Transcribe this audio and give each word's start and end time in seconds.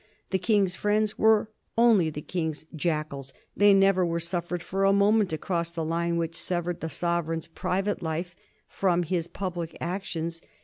The 0.31 0.39
King's 0.39 0.73
friends 0.73 1.19
were 1.19 1.51
only 1.77 2.09
the 2.09 2.23
King's 2.23 2.65
jackals; 2.75 3.33
they 3.55 3.71
never 3.71 4.03
were 4.03 4.19
suffered 4.19 4.63
for 4.63 4.83
a 4.83 4.91
moment 4.91 5.29
to 5.29 5.37
cross 5.37 5.69
the 5.69 5.85
line 5.85 6.17
which 6.17 6.35
severed 6.41 6.79
the 6.79 6.89
sovereign's 6.89 7.45
private 7.45 8.01
life 8.01 8.35
from 8.67 9.03
his 9.03 9.27
public 9.27 9.77
actions. 9.79 10.41